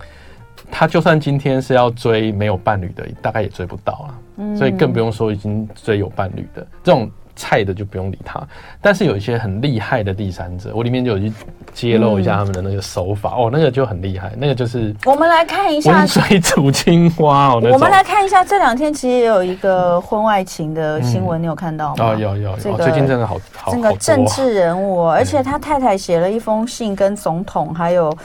[0.71, 4.14] 他就算今天是要追没有伴侣的，大概也追不到了。
[4.38, 7.11] 嗯，所以更不用说已经追有伴侣的这种。
[7.37, 8.40] 菜的就不用理他，
[8.81, 11.33] 但是有一些很厉害的第三者，我里面就有去
[11.75, 17.61] 揭露一下他们的那个手法、嗯、哦，那个就很厉害，那个就是我们来看一下温水煮青蛙哦。
[17.72, 22.05] 我们来看一下这两天其实也有一个婚外情的新闻，你有看到吗？
[22.07, 28.16] 哦，有有有，这个、最近真的好好这个政治人物，而且他太太写了一封信跟总统还有。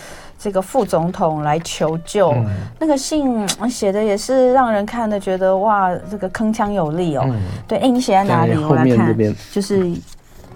[0.43, 2.47] 这个副总统来求救，嗯、
[2.79, 7.23] 那个信写的也是让人看的觉得哇，这个铿锵有力哦。
[7.27, 8.57] 嗯、对，哎，你写在哪里？
[8.57, 9.15] 我来看，
[9.51, 9.91] 就是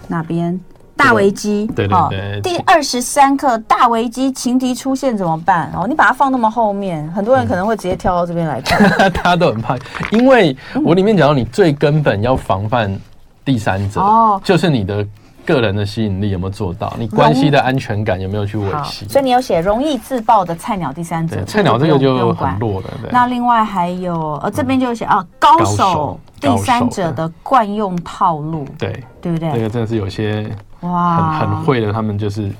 [0.07, 0.59] 哪边？
[0.97, 5.71] 大危机，对对对，第二十三课大危机，情敌出现怎么办？
[5.75, 8.89] 哦，你把它放那么后面，很多人可能会直接跳到这边来看。
[9.11, 9.77] 大家都很怕，
[10.11, 12.97] 因为我里面讲到，你最根本要防范
[13.43, 15.05] 第三者，哦，就是你的。
[15.45, 16.93] 个人的吸引力有没有做到？
[16.97, 19.07] 你关系的安全感有没有去维系？
[19.07, 22.87] 所以你有写容易自爆的菜鸟第三者，菜鸟这个就很弱了。
[23.11, 29.51] 那另外还有，呃，这边就写啊，高手第三者的惯用套路，对对不对？
[29.53, 30.49] 这个真的是有些
[30.81, 32.51] 哇，很很会的，他们就是。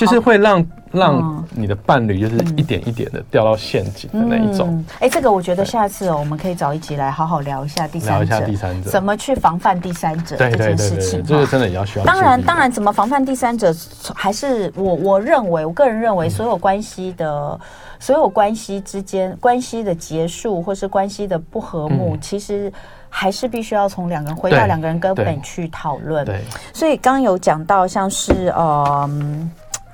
[0.00, 4.82] 就是会让让你的伴侣就是一点一点的掉到陷阱的那一种。
[4.98, 11.22] 哎，这个我觉得下次哦，我们可以找一集来好好聊一下第三者，聊一下第三者怎么去防范第三者这件事情。
[11.22, 12.04] 这个真的也要需要。
[12.06, 13.74] 当然，当然，怎么防范第三者，
[14.14, 17.60] 还是我我认为，我个人认为，所有关系的
[17.98, 22.72] 所有关系之间关系的结束，或是关系的不和睦，其实
[23.10, 26.24] 还是必须要从两个人回到两个人根本去讨论。
[26.24, 26.40] 对，
[26.72, 29.50] 所以刚刚有讲到，像是嗯。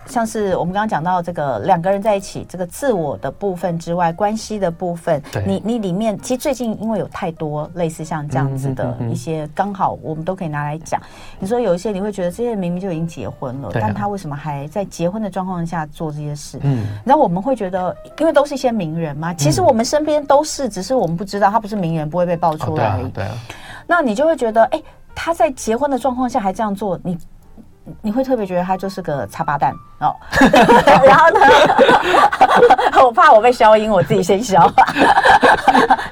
[0.07, 11.01] 像是我们刚刚讲到这个两个人在一起，这个自我的部分之外，关系的部分，你你里面其实最近因为有太多类似像这样子的一些，刚好我们都可以拿来讲。
[11.39, 16.59] 你说有一些你会觉得这些人明明就已经结婚了，但他为什么还在结婚的状况下做这些事？
[16.63, 23.09] 嗯，然后我们会觉得，因为都是一些名人嘛，其实我们身边都是，只是我们不知道他不是名人，不会被爆出来而已。
[23.11, 23.35] 对啊，
[23.87, 24.83] 那你就会觉得，哎，
[25.15, 27.19] 他在结婚的状况下还这样做，你。
[28.03, 30.15] 你会特别觉得他就是个茶八蛋哦，
[31.05, 31.41] 然后呢，
[33.05, 34.71] 我怕我被消音，我自己先消。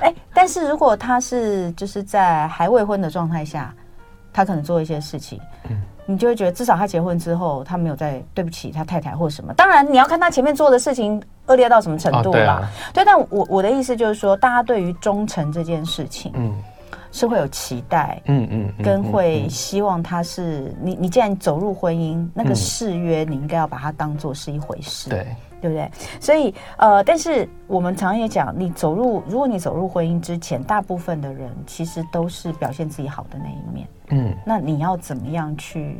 [0.00, 3.72] 哎，但是如果他是就是在还未婚的状态下，
[4.32, 9.52] 他可能做一些事情，嗯，你就会觉得至少他结婚之后，他没有在对不起他太太或什么。
[9.54, 12.38] 当然，你要看他前面做的事情恶劣到什么程度啦。
[12.38, 16.54] 对啊，对，但我我的意思就是说，大家对于忠诚这件事情，嗯。
[17.14, 20.96] 是会有期待，嗯嗯，跟会希望他是你。
[20.96, 25.26] 你既然走入婚姻，那个誓约你应该要把它当做是一回事，对
[25.60, 25.88] 对不对？
[26.18, 35.96] 所以呃，但是我们常常也讲，你走入，如果你走入婚姻之前，大部分的人其实都是表现自己好的那一面，嗯，那你要怎么样去？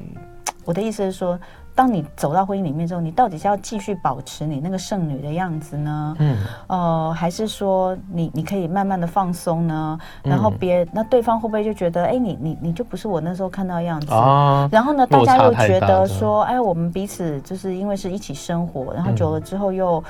[0.65, 1.39] 我的意思是说。
[1.75, 6.17] 当你走到婚姻里面之后，你到底是要继续保持你那个剩女的样子呢？
[6.19, 6.37] 嗯，
[6.69, 9.99] 呃，还是说你你可以慢慢的放松呢？
[10.23, 14.13] 然后别那对方会不会就觉得，哎，你你你就不是我那时候看到的样子？
[14.13, 20.03] 啊，然后呢，大家又觉得说，哎，我们彼此就是因为是一起生活，然后久了之后又。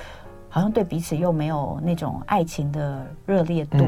[0.55, 3.85] 好像对彼此又没有那种爱情的热烈度，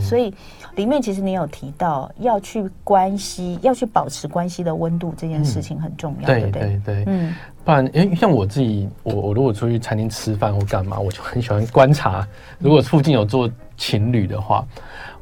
[0.00, 0.32] 所以
[0.74, 6.62] 里面其实你有提到要去关系，要去保持关系的温度这件事情很重要，嗯、对不对？
[6.62, 12.26] 对对，嗯，不然，因为像我自己，我我如果出去餐厅吃饭或干嘛，我就很喜欢观察，
[12.58, 14.64] 如果附近有做情侣的话，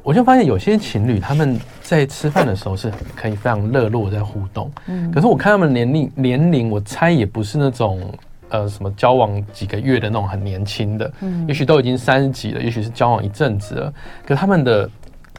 [0.05, 8.01] 我就发现有些情侣他们在吃饭的时候是可以非常热络在互动，嗯，可是我看他们年龄年龄，我猜也不是那种。
[8.55, 13.93] 呃，什么交往几个月的那种很年轻的，嗯，也许都已经三十几了，也许是交往一阵子了。
[14.25, 14.89] 可他们的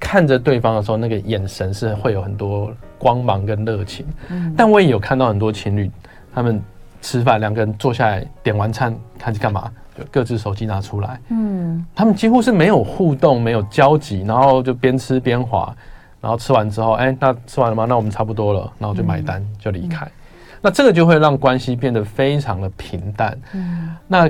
[0.01, 4.05] 看着对方的时候，那个眼神是会有很多光芒跟热情。
[4.27, 5.89] 嗯，但我也有看到很多情侣，
[6.33, 6.61] 他们
[7.01, 9.71] 吃饭，两个人坐下来点完餐，开始干嘛？
[9.97, 15.73] 就各自手机拿出来，嗯，他们几乎是没有互动，没有交集，然后就边吃边滑，
[16.19, 17.85] 然后吃完之后，哎、欸，那吃完了吗？
[17.87, 20.05] 那我们差不多了，然后就买单、嗯、就离开。
[20.65, 23.37] 那这个就会让关系变得非常的平淡。
[23.53, 24.27] 嗯，那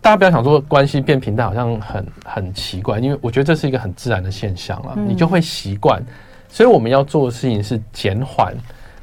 [0.00, 6.02] 大家不要想说关系变平淡好像很很奇怪，因为我觉得这是一个很自然的现象了，你就会习惯。
[6.48, 8.52] 所以我们要做的事情是减缓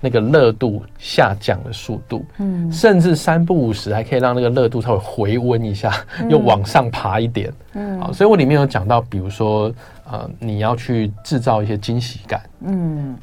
[0.02, 5.94] 那个热度下降的速度，嗯，甚至三不五时还可以让那个热度稍微回温一下，
[6.28, 7.54] 又往上爬一点。
[7.72, 9.72] 嗯，好，所以我里面有讲到，比如说
[10.12, 12.42] 呃，你要去制造一些惊喜感。
[12.66, 13.18] 嗯。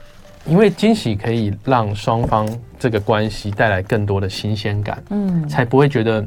[0.46, 6.24] 因为惊喜可以让双方这个关系带来更多的新鲜感，嗯，才不会觉得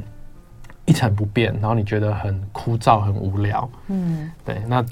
[0.86, 4.62] 一成不变，然后你觉得很枯燥、很无聊，嗯，对。
[4.68, 4.84] 那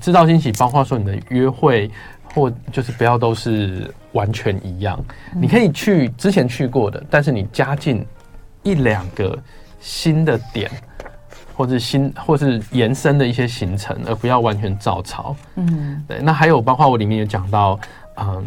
[0.00, 1.90] 制造惊喜，包括说你的约会，
[2.34, 5.02] 或就是不要都是完全一样，
[5.34, 8.04] 嗯，你可以去之前去过的，但是你加进
[8.62, 9.38] 一两个
[9.80, 10.70] 新的点，
[11.56, 15.34] 或是新或是延伸的一些行程，而不要完全照抄。
[15.56, 16.18] 嗯，对。
[16.20, 17.78] 那还有包括我里面有讲到，
[18.18, 18.44] 嗯，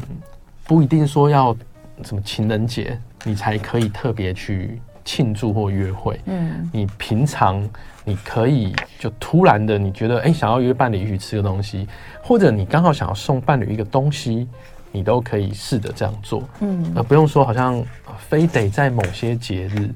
[0.65, 1.55] 不一定说要
[2.03, 6.19] 什么情人节你才可以特别去庆祝或约会。
[6.25, 7.67] 嗯，你平常
[8.03, 11.88] 你可以就突然的你觉得哎、欸、想要约伴侣一起吃个东西，
[12.23, 14.47] 或者你刚好想要送伴侣一个东西。
[14.93, 17.81] 你都可以试着这样做，嗯，而不用说好像
[18.17, 19.89] 非得在某些节日，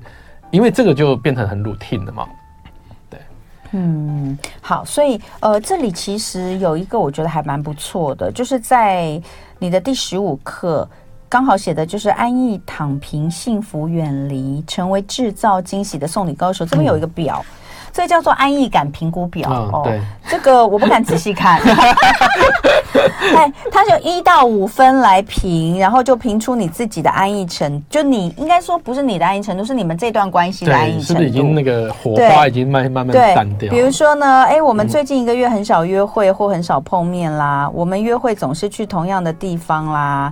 [0.51, 2.25] 因为这个就变成很 routine 了嘛。
[3.71, 9.21] 对，嗯，好，所以呃，这里其实有一个我觉得还蛮不错的，就是在
[9.59, 10.87] 你的第十五课
[11.27, 16.65] 刚好写的就是安逸躺平，幸福远离，成为制造惊喜的送礼高手。
[16.65, 17.43] 这边有一个表。
[17.49, 17.51] 嗯
[17.95, 21.61] 这叫做安逸感评估表哦，对，这个我不敢仔细看。
[23.35, 31.05] 哎，他就一到五分来评，然后就评出你自己的安逸程，就你应该说不是你的安逸程度，是你们这段关系的安逸程度。
[31.07, 33.69] 是不是已经那个火花已经慢慢慢淡掉？
[33.69, 40.31] 比如说呢，哎，我们最近一个月很少约会或很少碰面啦，我们约会总是去同样的地方啦。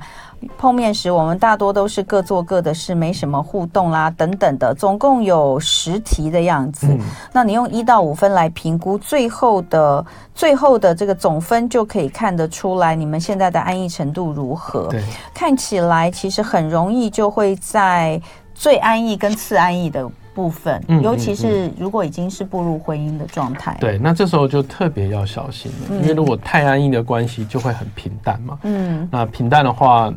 [0.57, 6.87] 碰面时，我们大多都是各做各的事，没什么互动啦，等等的，总共有十题的样子。
[6.89, 6.99] 嗯、
[7.31, 14.87] 那你用一到五分来评估，最后的最后的这个总分就可以看得出来，你们现在的安逸程度如何？
[14.89, 15.03] 对，
[15.33, 18.21] 看起来其实很容易就会在
[18.53, 23.77] 最安逸跟次安逸的部分，嗯、尤其是如果已经是步入婚姻的状态。
[23.79, 28.59] 对，那这时候就特别要小心了，嗯、因为如果太安逸的关系就会很平淡嘛。
[28.63, 30.13] 嗯，那平淡的话。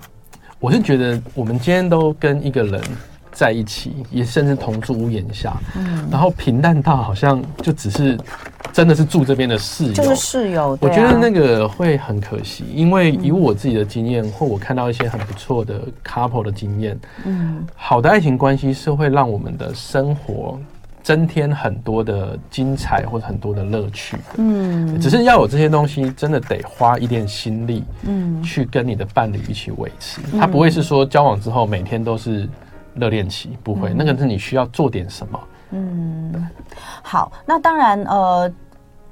[0.58, 2.80] 我是觉得，我们今天都跟一个人
[3.30, 8.18] 在一起，也甚至同住屋檐下，嗯，然后平淡到好像就只是
[8.72, 10.76] 真的是住这边的室友，就是室友。
[10.80, 20.58] 我觉得那个会很可惜，因为以我自己的经验，或我看到一些很不错的 couple 的经验，嗯，好的爱情关系是会让我们的生活。
[21.06, 30.20] 增添很多的精彩或者很多的乐趣，嗯，只是要有这些东西，真的得花一点心力，嗯，去跟你的伴侣一起维持。
[30.36, 32.48] 他不会是说交往之后每天都是
[32.94, 35.40] 热恋期，不会，那个是你需要做点什么。
[35.70, 36.48] 嗯，
[37.02, 38.52] 好，那当然，呃。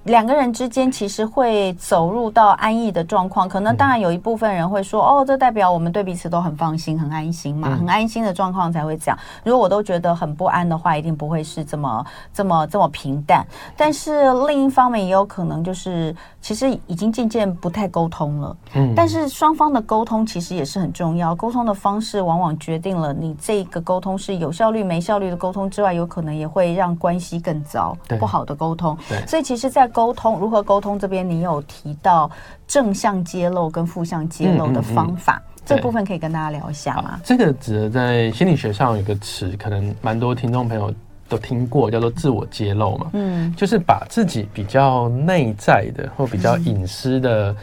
[0.05, 9.19] 两个人之间其实会走入到安逸的状况，可能当然有一部分人会说，哦，这代表我们对彼此都很放心、很安心嘛，很安心的状况才会这样。
[9.43, 13.47] 如果我都觉得很不安的话，一定不会是这么、这么、这么平淡。
[13.77, 18.57] 但是另一方面也有可能就是，其实已经渐渐不太沟通了。
[18.75, 27.97] 嗯，但是双方的沟通其实也是很重要，沟通的方式往往决定了你这个沟通是有效率、没效率的沟通之外，有可能也会让关系更糟。
[28.21, 28.97] 不好的沟通。
[29.09, 32.29] 对，所以其实，在沟通如何沟通这边，你有提到
[32.67, 37.21] 正向揭露跟负向揭露的方法，嗯嗯嗯、这部分可以跟大家聊一下吗？
[37.23, 40.93] 这个指的在心理学上有一个词，可能蛮多听众朋友
[41.29, 43.07] 都听过，叫做自我揭露嘛。
[43.13, 47.57] 嗯，就是把自己比较内在的或比较隐私的、嗯、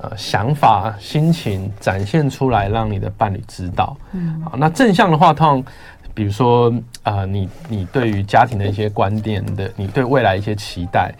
[0.00, 3.96] 呃想法、心情展现出来，让你的伴侣知道。
[4.10, 5.72] 嗯，好，那正向的话，通常。
[6.16, 11.14] 比如说，呃，你你对于家庭的一些观点的，你对未来一些期待，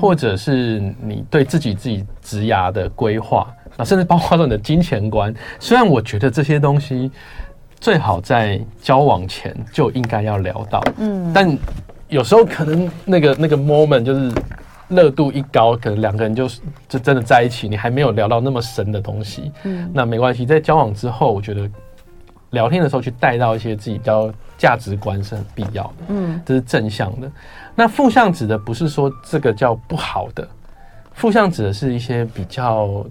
[0.00, 5.32] 或者是你对自己自己职涯的规划，那甚至包括到你的金钱观。
[5.60, 7.12] 虽然我觉得这些东西
[7.78, 11.56] 最好在交往前就应该要聊到，嗯，但
[12.08, 14.32] 有时候可能那个那个 moment 就是
[14.88, 16.48] 热度一高，可能两个人就
[16.88, 21.70] 就真的在一起，你还没有聊到那么深的东西，嗯，那没关系，在交往之后，我觉得。
[22.50, 27.30] 聊天的时候去带到一些自己比较价值观是很必要的，嗯，这是正向的。
[27.74, 30.46] 那负向指的不是说这个叫不好的，
[31.12, 33.04] 负向指的是一些比较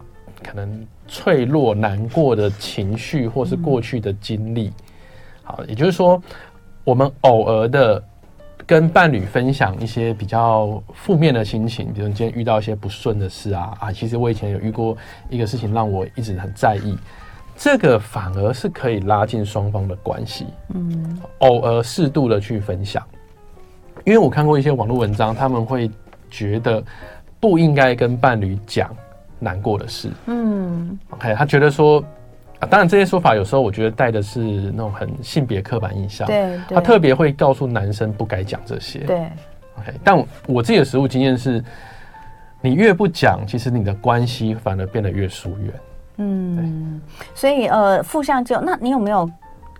[0.43, 4.71] 可能脆弱、难过的情绪，或是过去的经历。
[5.43, 6.21] 好，也就是说，
[6.83, 8.03] 我们偶尔的
[8.67, 14.95] 跟伴侣分享一些比较负面的心情，比如今天遇到一些不顺的事啊啊，其实我以前有遇过
[15.29, 16.95] 一个事情，让我一直很在意。
[17.61, 23.05] 这个反而是可以拉近双方的关系，嗯，偶尔适度的去分享，
[24.05, 25.91] 因为我看过一些网络文章，他们会
[26.31, 26.81] 觉得
[27.37, 28.95] 不应该跟伴侣讲
[29.39, 32.01] 难过的事，嗯，OK，他觉得说，
[32.59, 39.17] 啊，当然这些说法有时候我觉得带的是那种很性别刻板印象，对，他特别会告诉男生不该讲这些，对
[39.79, 41.61] ，OK，但我，我自己的实务经验是，
[42.61, 45.73] 你越不讲，其实你的关系反而变得越疏远。
[46.21, 47.01] 嗯，
[47.33, 49.29] 所以呃，负向就那你有没有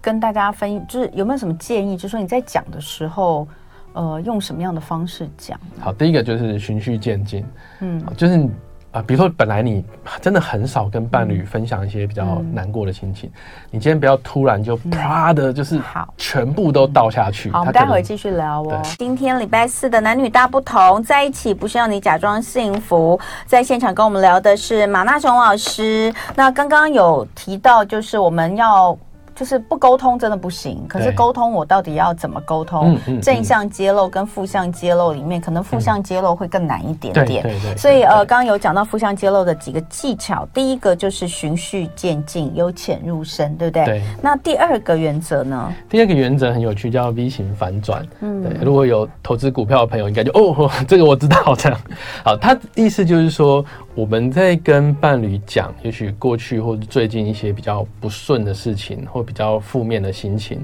[0.02, 1.98] 跟大家分，就是有没有什么建议？
[1.98, 3.46] 就是说你在讲的时候，
[3.94, 5.60] 呃，用什么样的方式讲？
[5.82, 7.46] 好，第一个就是循序渐进，
[7.82, 8.48] 嗯，就是
[8.92, 9.86] 啊，比如说本来你
[10.20, 13.40] 真的很少跟伴侣分享一些比较难过的心情，嗯、
[13.72, 15.80] 你今天不要突然就啪的，就是，
[16.18, 17.52] 全部都倒下去。
[17.52, 18.82] 好，我们待会儿继续聊哦。
[18.98, 23.20] 今天礼拜四的男女大不同，在一起不是让你假装幸福。
[23.46, 26.14] 在现场跟我们聊的是马纳雄老师。
[26.36, 28.98] 那刚刚有提到，就是我们要。
[29.40, 32.98] 就是不沟通真的不行，可是沟通我到底要怎么沟通？
[33.22, 37.42] 正向揭露跟负向揭露里面，可能负向揭露会更难一点点。
[37.42, 37.78] 对对对。
[37.78, 43.86] 所以呃，刚刚有讲到负向揭露的几个技巧，第一个就是循序渐进，由浅入深，对不对？
[43.86, 44.02] 对。
[44.22, 45.74] 那第二个原则呢？
[45.88, 48.06] 第二个原则很有趣，叫 V 型反转。
[48.20, 48.44] 嗯。
[48.44, 51.80] 对，如果有投资股票的朋友，应该就哦，这个我知道这样。
[52.26, 53.64] 好，他意思就是说。
[54.00, 60.64] 我们在跟伴侣讲，也许过去或者最近一些比较不顺的事情，或比较负面的心情，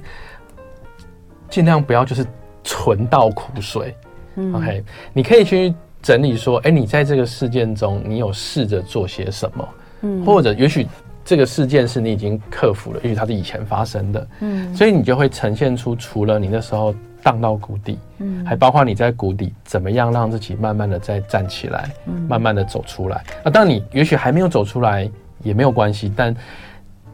[1.49, 2.25] 尽量不要就是
[2.63, 3.93] 纯倒苦水。
[4.35, 4.81] 嗯，OK，
[5.11, 9.69] 你可以去整理说，哎，你在这个事件中，你有试着做些什么？
[10.03, 10.87] 嗯，或者也许
[11.25, 14.27] 这个事件是你已经克服了，也许它是以前发生的。
[14.39, 16.95] 嗯，所以你就会呈现出除了你那时候。
[17.25, 23.23] 荡到谷底，嗯，还包括你在谷底怎么样让自己慢慢的再站起来，嗯，慢慢的走出来。
[23.43, 25.09] 那当你也许还没有走出来
[25.41, 26.35] 也没有关系，但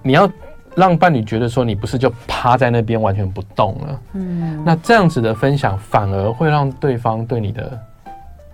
[0.02, 0.30] 你要
[0.76, 7.80] 让伴侣觉得说你不是就趴在那边完全不动了，嗯，那这样子的分享反而会让对方对你的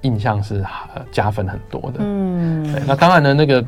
[0.02, 0.64] 印象是
[1.12, 2.84] 加分很多的，嗯，对。
[2.86, 3.66] 那当然呢，那个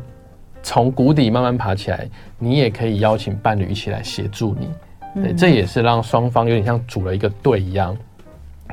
[0.62, 4.70] 从谷底慢慢爬起来，你也可以邀请伴侣一起来协助你。
[5.16, 7.96] 对，这也是让双方有点像组了一个队一样，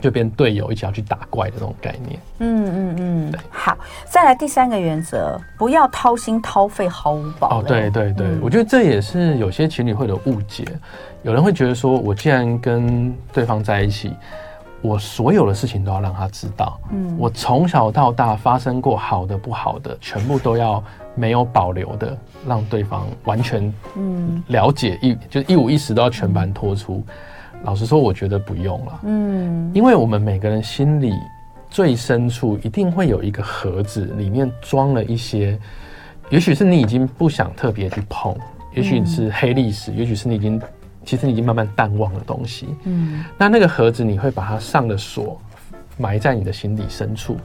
[0.00, 2.20] 就变队友一起要去打怪的那种概念。
[2.38, 3.40] 嗯嗯嗯，对。
[3.50, 7.58] 好，再来第三个原则，不要掏心掏肺，毫无保留。
[7.60, 10.64] 哦，对对对，嗯，我觉得这也是有些情侣会有误解，
[11.22, 14.12] 有人会觉得说，我既然跟对方在一起。
[14.82, 20.84] 我所有的事情都要让他知道，嗯，我从小到大发生过好的不好的，全部都要
[21.16, 27.04] 没有保留的让对方完全嗯了解一就一五一十都要全盘托出。
[27.64, 31.12] 老实说，我觉得不用了，嗯，因为我们每个人心里
[31.68, 35.58] 最深处一定会有一个盒子，里面装了一些，
[36.30, 38.36] 也许是你已经不想特别去碰，
[38.74, 40.60] 也许是黑历史，也许是你已经。
[41.04, 45.40] 其实你已经慢慢淡忘的东西，嗯，那那个盒子你会把它上了锁，
[45.96, 47.36] 埋在你的心底深处，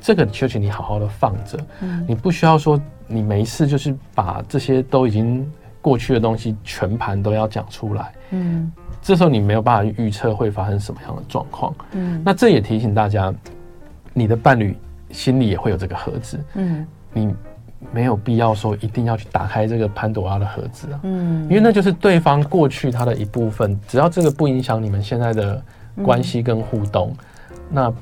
[0.00, 2.76] 这个就请你好好的放着，嗯，你不需要说
[3.06, 5.50] 你没事就是把这些都已经
[5.80, 13.32] 过去的东西全盘都要讲出来，嗯，这时候你没有办法预测会发生什么样的状况，嗯，那这也提醒大家，
[14.12, 14.76] 你的伴侣
[15.10, 17.34] 心里也会有这个盒子，嗯，你。
[17.92, 25.62] 没有必要说一定要去打开这个潘朵拉的盒子啊，嗯，因为那就是对方过去他的一部分，只要这个不影响你们现在的
[26.02, 27.14] 关系跟互动，
[27.50, 27.94] 嗯，那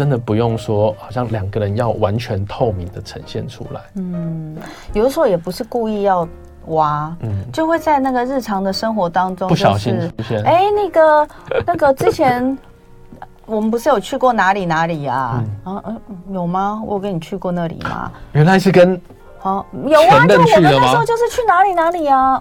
[0.00, 3.80] 真的不用说，好像两个人要完全透明的呈现出来。
[3.96, 4.56] 嗯，
[4.94, 6.26] 有的时候也不是故意要
[6.68, 10.42] 挖，嗯，就会在那个日常的生活当中，就是，不小心出现。
[10.42, 11.28] 哎，那个
[11.66, 12.56] 那个之前。
[13.44, 15.44] 我们不是有去过哪里哪里呀？
[15.64, 15.82] 啊，
[16.30, 16.80] 有吗？
[16.86, 18.10] 我有跟你去过那里吗？
[18.32, 18.98] 原来是跟
[19.38, 22.40] 好有啊，就我们那时候就是去哪里哪里啊。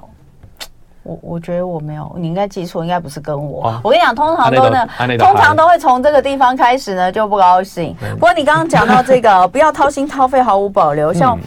[1.10, 3.68] 我我觉得我没有，你应该记错，应该不是跟我。
[3.68, 4.88] 啊、我跟你讲，通常都呢，
[5.18, 7.96] 通常都会从这个地方开始呢，就不高兴。
[8.14, 11.12] 不过你刚刚讲到这个， 不要掏心掏肺，毫无保留。
[11.12, 11.38] 像、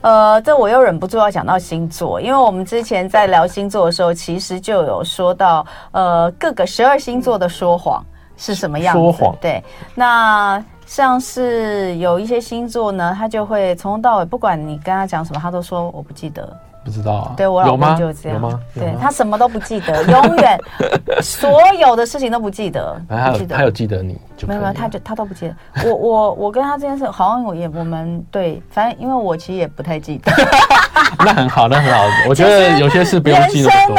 [0.00, 8.04] 嗯、呃，这我又忍不住要讲到星座，因为我们之前在聊星座的时候，其实就有说到呃各个十二星座的说谎。
[8.34, 9.00] 是什么样子？
[9.00, 9.36] 说谎。
[9.40, 9.62] 对，
[9.94, 17.34] 那像是有一些星座呢，他就会从头到尾，不管你跟他讲什么，他都说我不记得，不知道啊。
[17.36, 18.60] 对，我老公就是这样，有吗？
[18.74, 18.92] 有吗？
[18.92, 20.58] 对，他什么都不记得，永远
[21.22, 23.00] 所有的事情都不记得。
[23.08, 25.56] 他记得，他有记得你就没有没有，他就他都不记得。
[25.88, 30.32] 我我我跟他这件事，好像我也我们对，反正因为我其实也不太记得。
[31.24, 32.04] 那很好，那很好。
[32.28, 33.96] 我觉得有些事不用记得多。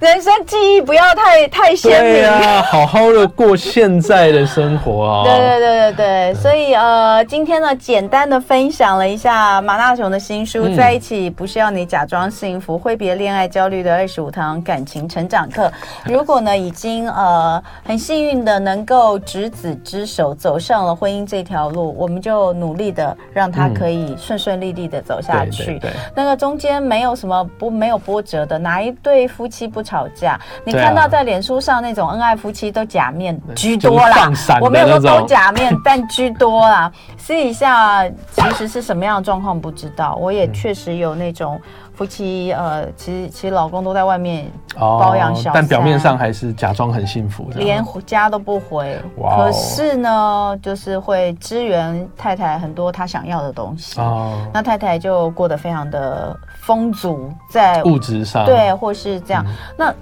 [0.00, 2.14] 人生记忆不要太太鲜明。
[2.14, 5.22] 对啊，好好的过现在的生活啊。
[5.24, 15.68] 对对对对对，所以呃，今天呢，简单的分享了一下马大雄的新书《嗯、在一起不是要你假装幸福，挥别恋爱焦虑的二十五堂感情成长课》。
[16.12, 25.62] 如果呢，已经呃很幸运的能够执子之手走上了婚姻这条路，我们就努力的让他可以顺顺利利的走下去。
[25.62, 29.83] 嗯、对对对，那个中间没有什么不没有波折的，哪一对夫妻不？
[29.84, 30.40] 吵架。
[30.64, 34.30] 你看到在脸书上那种恩爱夫妻都假面居多啦，
[34.60, 36.90] 我没有说都假面， 但居多啦。
[37.18, 41.60] 私底下其实是什么样的状况不知道，我也确实有那种。
[41.96, 49.00] 夫妻呃，其实其实老公都在外面包养小但表面上还是假装很幸福，连家都不回。
[49.18, 54.00] 哇哦，可是呢，就是会支援太太很多她想要的东西。
[54.00, 56.36] 哦，那太太就过得非常的
[56.66, 59.44] 丰足，在物质上，对，或是这样。
[59.46, 59.94] 嗯、那。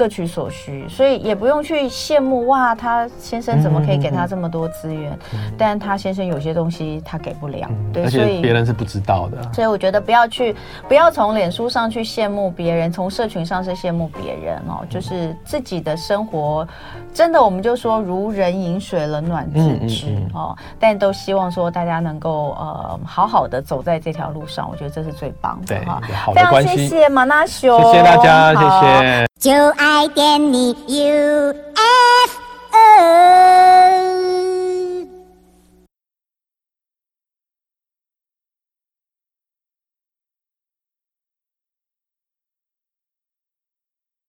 [0.00, 5.12] 各取所需，所以也不用去羡慕哇，他先生怎么可以给他这么多资源？
[5.12, 9.36] 嗯嗯嗯，但他先生有些东西他给不了，嗯、对，所以别人是不知道的。
[9.52, 10.56] 所以我觉得不要去，
[10.88, 14.80] 不要从脸书上去羡慕别人，从社群上是羡慕别人哦。
[14.88, 16.66] 就是自己的生活，
[17.12, 20.56] 真的我们就说如人饮水，冷暖自知哦。
[20.56, 26.00] 嗯嗯嗯，但都希望说大家能够呃好好的走在这条路上，我觉得这是最棒的哈。
[26.34, 29.26] 非常谢谢马纳熊，谢谢大家，谢谢。
[29.40, 31.80] 就爱点你 UFO。